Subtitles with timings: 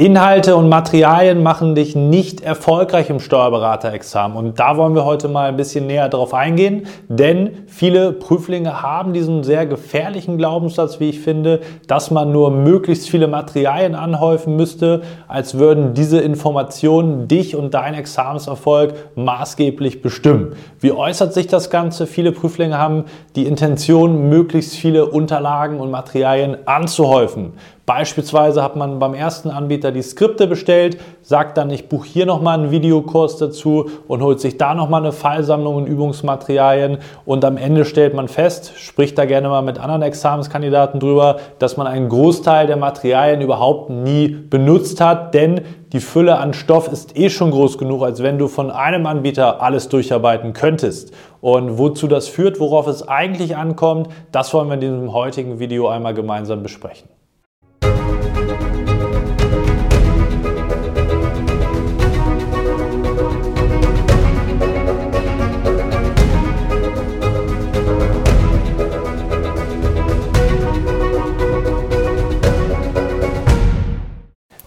[0.00, 4.38] Inhalte und Materialien machen dich nicht erfolgreich im Steuerberaterexamen.
[4.38, 9.12] Und da wollen wir heute mal ein bisschen näher drauf eingehen, denn viele Prüflinge haben
[9.12, 15.02] diesen sehr gefährlichen Glaubenssatz, wie ich finde, dass man nur möglichst viele Materialien anhäufen müsste,
[15.26, 20.52] als würden diese Informationen dich und deinen Examenserfolg maßgeblich bestimmen.
[20.78, 22.06] Wie äußert sich das Ganze?
[22.06, 27.54] Viele Prüflinge haben die Intention, möglichst viele Unterlagen und Materialien anzuhäufen.
[27.88, 32.58] Beispielsweise hat man beim ersten Anbieter die Skripte bestellt, sagt dann, ich buche hier nochmal
[32.58, 37.86] einen Videokurs dazu und holt sich da nochmal eine Fallsammlung und Übungsmaterialien und am Ende
[37.86, 42.66] stellt man fest, spricht da gerne mal mit anderen Examenskandidaten drüber, dass man einen Großteil
[42.66, 45.62] der Materialien überhaupt nie benutzt hat, denn
[45.94, 49.62] die Fülle an Stoff ist eh schon groß genug, als wenn du von einem Anbieter
[49.62, 51.14] alles durcharbeiten könntest.
[51.40, 55.88] Und wozu das führt, worauf es eigentlich ankommt, das wollen wir in diesem heutigen Video
[55.88, 57.08] einmal gemeinsam besprechen.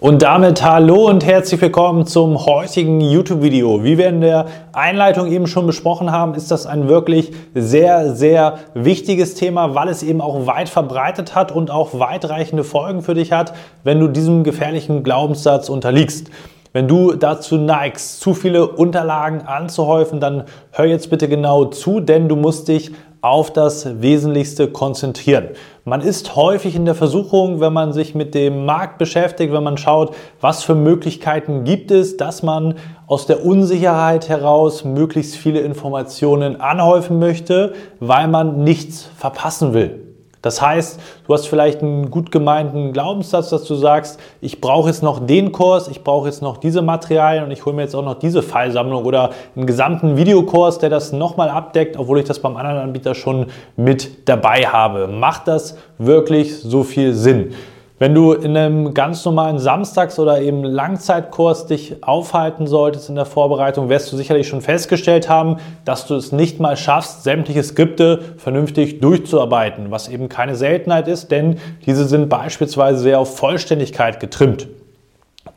[0.00, 3.84] Und damit hallo und herzlich willkommen zum heutigen YouTube-Video.
[3.84, 8.60] Wie wir in der Einleitung eben schon besprochen haben, ist das ein wirklich sehr, sehr
[8.72, 13.30] wichtiges Thema, weil es eben auch weit verbreitet hat und auch weitreichende Folgen für dich
[13.30, 13.52] hat,
[13.84, 16.30] wenn du diesem gefährlichen Glaubenssatz unterliegst.
[16.72, 22.26] Wenn du dazu neigst, zu viele Unterlagen anzuhäufen, dann hör jetzt bitte genau zu, denn
[22.26, 25.48] du musst dich auf das Wesentlichste konzentrieren.
[25.84, 29.76] Man ist häufig in der Versuchung, wenn man sich mit dem Markt beschäftigt, wenn man
[29.76, 32.76] schaut, was für Möglichkeiten gibt es, dass man
[33.06, 40.09] aus der Unsicherheit heraus möglichst viele Informationen anhäufen möchte, weil man nichts verpassen will.
[40.42, 45.02] Das heißt, du hast vielleicht einen gut gemeinten Glaubenssatz, dass du sagst, ich brauche jetzt
[45.02, 48.04] noch den Kurs, ich brauche jetzt noch diese Materialien und ich hole mir jetzt auch
[48.04, 52.56] noch diese Fallsammlung oder einen gesamten Videokurs, der das nochmal abdeckt, obwohl ich das beim
[52.56, 55.08] anderen Anbieter schon mit dabei habe.
[55.08, 57.52] Macht das wirklich so viel Sinn?
[58.00, 63.26] Wenn du in einem ganz normalen Samstags- oder eben Langzeitkurs dich aufhalten solltest in der
[63.26, 68.36] Vorbereitung, wirst du sicherlich schon festgestellt haben, dass du es nicht mal schaffst, sämtliche Skripte
[68.38, 74.66] vernünftig durchzuarbeiten, was eben keine Seltenheit ist, denn diese sind beispielsweise sehr auf Vollständigkeit getrimmt.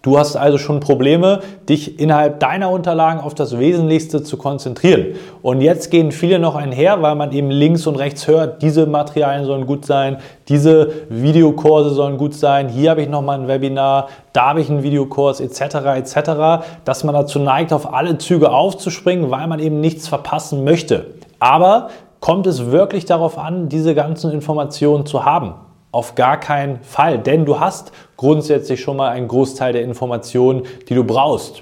[0.04, 5.16] Du hast also schon Probleme, dich innerhalb deiner Unterlagen auf das Wesentlichste zu konzentrieren.
[5.42, 9.46] Und jetzt gehen viele noch einher, weil man eben links und rechts hört, diese Materialien
[9.46, 10.18] sollen gut sein,
[10.50, 14.84] diese Videokurse sollen gut sein, hier habe ich nochmal ein Webinar, da habe ich einen
[14.84, 15.76] Videokurs etc.
[15.96, 21.14] etc., dass man dazu neigt, auf alle Züge aufzuspringen, weil man eben nichts verpassen möchte.
[21.40, 25.54] Aber kommt es wirklich darauf an, diese ganzen Informationen zu haben?
[25.94, 30.96] Auf gar keinen Fall, denn du hast grundsätzlich schon mal einen Großteil der Informationen, die
[30.96, 31.62] du brauchst.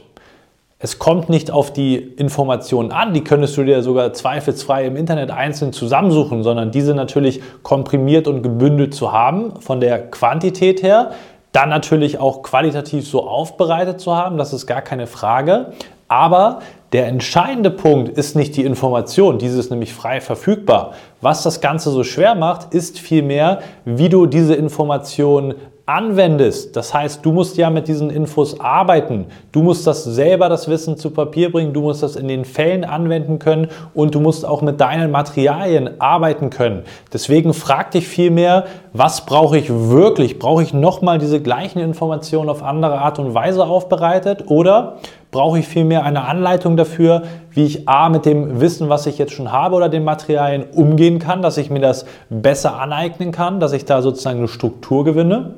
[0.80, 5.31] Es kommt nicht auf die Informationen an, die könntest du dir sogar zweifelsfrei im Internet
[5.31, 11.12] einzeln zusammensuchen, sondern diese natürlich komprimiert und gebündelt zu haben, von der Quantität her,
[11.52, 15.74] dann natürlich auch qualitativ so aufbereitet zu haben, das ist gar keine Frage.
[16.08, 16.59] Aber
[16.94, 20.91] der entscheidende Punkt ist nicht die Information, diese ist nämlich frei verfügbar.
[21.22, 26.75] Was das Ganze so schwer macht, ist vielmehr, wie du diese Information anwendest.
[26.75, 29.25] Das heißt, du musst ja mit diesen Infos arbeiten.
[29.52, 31.74] Du musst das selber, das Wissen zu Papier bringen.
[31.74, 36.00] Du musst das in den Fällen anwenden können und du musst auch mit deinen Materialien
[36.00, 36.84] arbeiten können.
[37.12, 40.40] Deswegen frag dich vielmehr, was brauche ich wirklich?
[40.40, 44.97] Brauche ich nochmal diese gleichen Informationen auf andere Art und Weise aufbereitet oder
[45.31, 49.34] brauche ich vielmehr eine Anleitung dafür, wie ich A mit dem Wissen, was ich jetzt
[49.34, 53.74] schon habe oder den Materialien umgehen kann, dass ich mir das besser aneignen kann, dass
[53.74, 55.56] ich da sozusagen eine Struktur gewinne.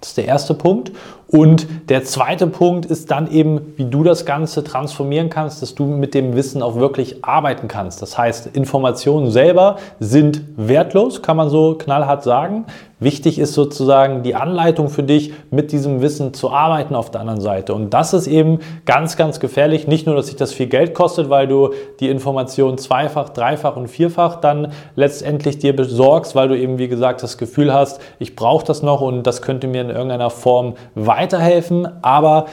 [0.00, 0.92] Das ist der erste Punkt.
[1.34, 5.84] Und der zweite Punkt ist dann eben, wie du das Ganze transformieren kannst, dass du
[5.84, 8.00] mit dem Wissen auch wirklich arbeiten kannst.
[8.02, 12.66] Das heißt, Informationen selber sind wertlos, kann man so knallhart sagen.
[13.00, 17.40] Wichtig ist sozusagen die Anleitung für dich, mit diesem Wissen zu arbeiten auf der anderen
[17.40, 17.74] Seite.
[17.74, 19.88] Und das ist eben ganz, ganz gefährlich.
[19.88, 21.70] Nicht nur, dass sich das viel Geld kostet, weil du
[22.00, 27.22] die Informationen zweifach, dreifach und vierfach dann letztendlich dir besorgst, weil du eben, wie gesagt,
[27.22, 30.74] das Gefühl hast, ich brauche das noch und das könnte mir in irgendeiner Form
[31.24, 31.88] weiterhelfen.
[32.02, 32.46] Aber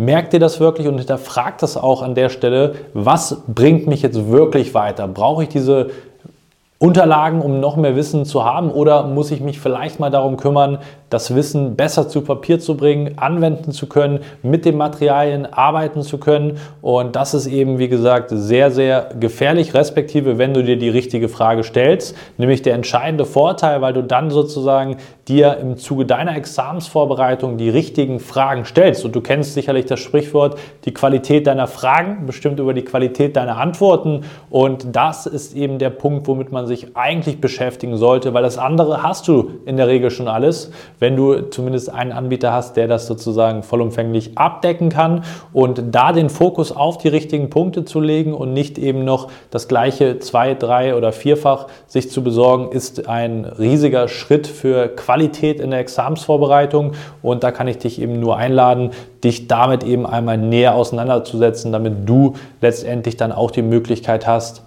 [0.00, 4.28] Merkt dir das wirklich und hinterfragt das auch an der Stelle, was bringt mich jetzt
[4.30, 5.08] wirklich weiter?
[5.08, 5.90] Brauche ich diese
[6.78, 8.70] Unterlagen, um noch mehr Wissen zu haben?
[8.70, 10.78] Oder muss ich mich vielleicht mal darum kümmern,
[11.10, 16.18] das Wissen besser zu Papier zu bringen, anwenden zu können, mit den Materialien arbeiten zu
[16.18, 16.58] können.
[16.82, 21.28] Und das ist eben, wie gesagt, sehr, sehr gefährlich, respektive wenn du dir die richtige
[21.28, 22.16] Frage stellst.
[22.36, 24.96] Nämlich der entscheidende Vorteil, weil du dann sozusagen
[25.28, 29.04] dir im Zuge deiner Examensvorbereitung die richtigen Fragen stellst.
[29.04, 33.58] Und du kennst sicherlich das Sprichwort, die Qualität deiner Fragen bestimmt über die Qualität deiner
[33.58, 34.22] Antworten.
[34.50, 39.02] Und das ist eben der Punkt, womit man sich eigentlich beschäftigen sollte, weil das andere
[39.02, 43.06] hast du in der Regel schon alles, wenn du zumindest einen Anbieter hast, der das
[43.06, 45.24] sozusagen vollumfänglich abdecken kann.
[45.52, 49.68] Und da den Fokus auf die richtigen Punkte zu legen und nicht eben noch das
[49.68, 55.70] gleiche zwei, drei oder vierfach sich zu besorgen, ist ein riesiger Schritt für Qualität in
[55.70, 56.92] der Examsvorbereitung.
[57.22, 58.90] Und da kann ich dich eben nur einladen,
[59.24, 64.62] dich damit eben einmal näher auseinanderzusetzen, damit du letztendlich dann auch die Möglichkeit hast,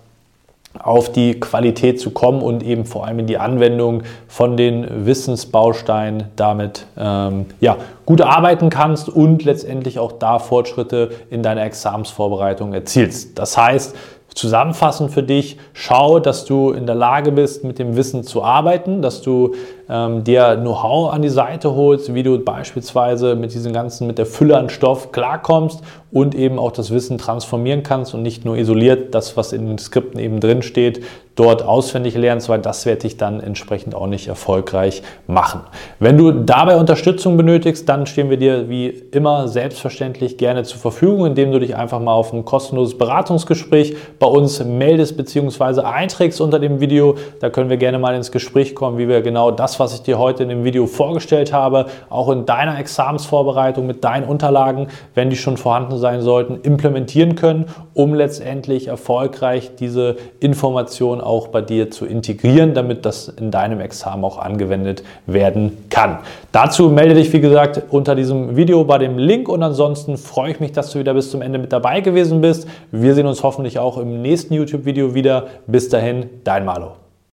[0.83, 6.25] auf die Qualität zu kommen und eben vor allem in die Anwendung von den Wissensbausteinen
[6.35, 13.37] damit ähm, ja, gut arbeiten kannst und letztendlich auch da Fortschritte in deiner Examsvorbereitung erzielst.
[13.37, 13.95] Das heißt,
[14.33, 19.01] zusammenfassend für dich, schau, dass du in der Lage bist, mit dem Wissen zu arbeiten,
[19.01, 19.55] dass du
[19.89, 24.25] ähm, dir Know-how an die Seite holst, wie du beispielsweise mit diesem ganzen, mit der
[24.25, 25.81] Fülle an Stoff klarkommst
[26.11, 29.77] und eben auch das Wissen transformieren kannst und nicht nur isoliert das, was in den
[29.77, 31.03] Skripten eben drin steht,
[31.41, 35.61] dort auswendig lernst, weil das wird dich dann entsprechend auch nicht erfolgreich machen.
[35.97, 41.25] Wenn du dabei Unterstützung benötigst, dann stehen wir dir wie immer selbstverständlich gerne zur Verfügung,
[41.25, 45.81] indem du dich einfach mal auf ein kostenloses Beratungsgespräch bei uns meldest bzw.
[45.81, 47.15] einträgst unter dem Video.
[47.39, 50.19] Da können wir gerne mal ins Gespräch kommen, wie wir genau das, was ich dir
[50.19, 55.37] heute in dem Video vorgestellt habe, auch in deiner Examensvorbereitung mit deinen Unterlagen, wenn die
[55.37, 57.65] schon vorhanden sein sollten, implementieren können,
[57.95, 64.23] um letztendlich erfolgreich diese Informationen auch bei dir zu integrieren, damit das in deinem Examen
[64.25, 66.19] auch angewendet werden kann.
[66.51, 70.59] Dazu melde dich, wie gesagt, unter diesem Video bei dem Link und ansonsten freue ich
[70.59, 72.67] mich, dass du wieder bis zum Ende mit dabei gewesen bist.
[72.91, 75.47] Wir sehen uns hoffentlich auch im nächsten YouTube-Video wieder.
[75.67, 77.00] Bis dahin, dein Malo.